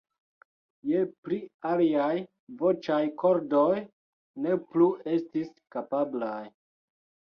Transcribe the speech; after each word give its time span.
Je 0.91 1.01
pli 1.25 1.37
liaj 1.81 2.15
voĉaj 2.61 2.99
kordoj 3.25 3.77
ne 4.47 4.57
plu 4.73 4.89
estis 5.19 5.53
kapablaj. 5.77 6.45